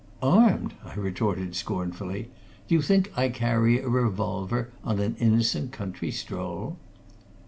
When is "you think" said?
2.73-3.11